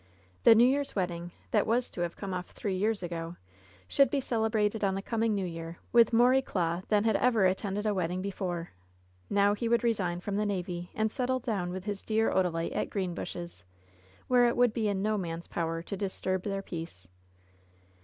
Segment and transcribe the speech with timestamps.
[0.45, 3.35] The New Year's wedding that was to have come off three years ago
[3.87, 7.85] should be celebrated on the coming New Year with more eclat than had ever attended
[7.85, 8.71] a wedding be fore.
[9.29, 12.89] Now he would resign from the navy, and settle down with his dear Odalite at
[12.89, 13.61] Greenbushes,
[14.27, 17.07] where it would be in no man's power to disturb their peace.